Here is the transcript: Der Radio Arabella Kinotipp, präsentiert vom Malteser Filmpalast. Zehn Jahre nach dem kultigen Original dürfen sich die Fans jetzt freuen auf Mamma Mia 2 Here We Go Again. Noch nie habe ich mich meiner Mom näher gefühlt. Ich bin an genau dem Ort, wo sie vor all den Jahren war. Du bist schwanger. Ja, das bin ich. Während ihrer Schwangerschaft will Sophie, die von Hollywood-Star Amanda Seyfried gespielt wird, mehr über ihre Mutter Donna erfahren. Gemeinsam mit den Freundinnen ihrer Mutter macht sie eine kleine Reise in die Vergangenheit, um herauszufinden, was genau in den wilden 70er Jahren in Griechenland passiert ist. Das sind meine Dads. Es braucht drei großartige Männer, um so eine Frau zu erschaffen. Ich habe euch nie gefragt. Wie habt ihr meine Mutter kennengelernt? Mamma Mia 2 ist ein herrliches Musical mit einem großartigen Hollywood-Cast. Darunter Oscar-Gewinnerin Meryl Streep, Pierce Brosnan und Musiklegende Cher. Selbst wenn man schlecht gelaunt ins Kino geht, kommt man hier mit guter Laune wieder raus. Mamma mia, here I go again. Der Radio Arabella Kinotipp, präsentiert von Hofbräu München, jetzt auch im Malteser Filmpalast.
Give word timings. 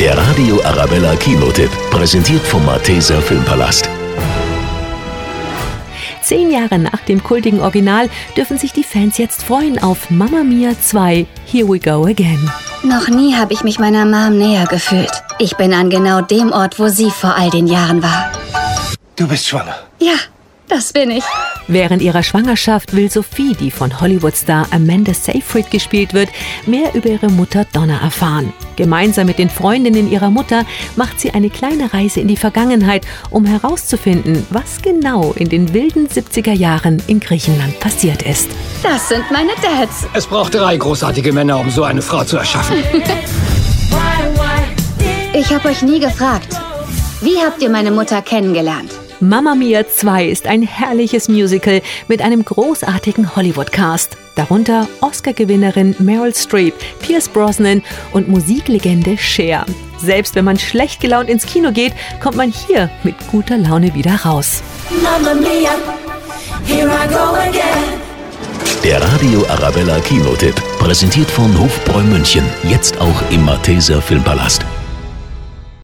Der 0.00 0.16
Radio 0.16 0.62
Arabella 0.62 1.16
Kinotipp, 1.16 1.70
präsentiert 1.90 2.46
vom 2.46 2.64
Malteser 2.64 3.20
Filmpalast. 3.20 3.90
Zehn 6.22 6.52
Jahre 6.52 6.78
nach 6.78 7.00
dem 7.00 7.20
kultigen 7.20 7.60
Original 7.60 8.08
dürfen 8.36 8.58
sich 8.58 8.72
die 8.72 8.84
Fans 8.84 9.18
jetzt 9.18 9.42
freuen 9.42 9.82
auf 9.82 10.08
Mamma 10.08 10.44
Mia 10.44 10.70
2 10.80 11.26
Here 11.46 11.68
We 11.68 11.80
Go 11.80 12.06
Again. 12.06 12.48
Noch 12.84 13.08
nie 13.08 13.34
habe 13.34 13.52
ich 13.52 13.64
mich 13.64 13.80
meiner 13.80 14.04
Mom 14.04 14.38
näher 14.38 14.66
gefühlt. 14.66 15.10
Ich 15.40 15.56
bin 15.56 15.72
an 15.72 15.90
genau 15.90 16.20
dem 16.20 16.52
Ort, 16.52 16.78
wo 16.78 16.86
sie 16.86 17.10
vor 17.10 17.34
all 17.36 17.50
den 17.50 17.66
Jahren 17.66 18.00
war. 18.00 18.30
Du 19.16 19.26
bist 19.26 19.48
schwanger. 19.48 19.74
Ja, 19.98 20.14
das 20.68 20.92
bin 20.92 21.10
ich. 21.10 21.24
Während 21.66 22.02
ihrer 22.02 22.22
Schwangerschaft 22.22 22.94
will 22.94 23.10
Sophie, 23.10 23.56
die 23.58 23.72
von 23.72 24.00
Hollywood-Star 24.00 24.68
Amanda 24.70 25.12
Seyfried 25.12 25.72
gespielt 25.72 26.14
wird, 26.14 26.28
mehr 26.66 26.94
über 26.94 27.08
ihre 27.08 27.30
Mutter 27.30 27.66
Donna 27.72 28.00
erfahren. 28.00 28.52
Gemeinsam 28.78 29.26
mit 29.26 29.40
den 29.40 29.50
Freundinnen 29.50 30.08
ihrer 30.08 30.30
Mutter 30.30 30.64
macht 30.94 31.18
sie 31.18 31.32
eine 31.32 31.50
kleine 31.50 31.92
Reise 31.92 32.20
in 32.20 32.28
die 32.28 32.36
Vergangenheit, 32.36 33.04
um 33.28 33.44
herauszufinden, 33.44 34.46
was 34.50 34.80
genau 34.82 35.32
in 35.32 35.48
den 35.48 35.74
wilden 35.74 36.06
70er 36.06 36.52
Jahren 36.52 37.02
in 37.08 37.18
Griechenland 37.18 37.80
passiert 37.80 38.22
ist. 38.22 38.48
Das 38.84 39.08
sind 39.08 39.24
meine 39.32 39.50
Dads. 39.60 40.06
Es 40.14 40.28
braucht 40.28 40.54
drei 40.54 40.76
großartige 40.76 41.32
Männer, 41.32 41.58
um 41.58 41.70
so 41.70 41.82
eine 41.82 42.02
Frau 42.02 42.22
zu 42.22 42.36
erschaffen. 42.36 42.76
Ich 45.34 45.52
habe 45.52 45.68
euch 45.68 45.82
nie 45.82 46.00
gefragt. 46.00 46.56
Wie 47.20 47.36
habt 47.38 47.62
ihr 47.62 47.70
meine 47.70 47.92
Mutter 47.92 48.22
kennengelernt? 48.22 48.97
Mamma 49.20 49.56
Mia 49.56 49.84
2 49.84 50.26
ist 50.26 50.46
ein 50.46 50.62
herrliches 50.62 51.28
Musical 51.28 51.82
mit 52.06 52.22
einem 52.22 52.44
großartigen 52.44 53.34
Hollywood-Cast. 53.34 54.16
Darunter 54.36 54.86
Oscar-Gewinnerin 55.00 55.96
Meryl 55.98 56.32
Streep, 56.32 56.74
Pierce 57.00 57.28
Brosnan 57.28 57.82
und 58.12 58.28
Musiklegende 58.28 59.18
Cher. 59.18 59.66
Selbst 60.00 60.36
wenn 60.36 60.44
man 60.44 60.56
schlecht 60.56 61.00
gelaunt 61.00 61.28
ins 61.28 61.46
Kino 61.46 61.72
geht, 61.72 61.94
kommt 62.22 62.36
man 62.36 62.52
hier 62.52 62.90
mit 63.02 63.16
guter 63.32 63.58
Laune 63.58 63.92
wieder 63.94 64.14
raus. 64.24 64.62
Mamma 65.02 65.34
mia, 65.34 65.72
here 66.64 66.86
I 66.88 67.08
go 67.08 67.34
again. 67.34 67.98
Der 68.84 69.02
Radio 69.02 69.44
Arabella 69.48 69.98
Kinotipp, 69.98 70.54
präsentiert 70.78 71.28
von 71.28 71.58
Hofbräu 71.58 72.02
München, 72.02 72.44
jetzt 72.68 73.00
auch 73.00 73.22
im 73.32 73.44
Malteser 73.44 74.00
Filmpalast. 74.00 74.64